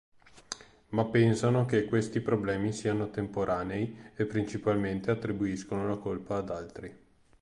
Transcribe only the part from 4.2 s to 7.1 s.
principalmente attribuiscono la colpa ad altri.